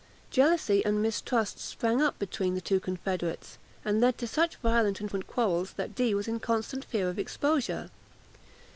Jealousy 0.31 0.83
and 0.83 0.99
mistrust 0.99 1.59
sprang 1.59 2.01
up 2.01 2.17
between 2.17 2.55
the 2.55 2.59
two 2.59 2.79
confederates, 2.79 3.59
and 3.85 4.01
led 4.01 4.17
to 4.17 4.25
such 4.25 4.55
violent 4.55 4.99
and 4.99 5.11
frequent 5.11 5.27
quarrels, 5.27 5.73
that 5.73 5.93
Dee 5.93 6.15
was 6.15 6.27
in 6.27 6.39
constant 6.39 6.83
fear 6.85 7.07
of 7.07 7.19
exposure. 7.19 7.91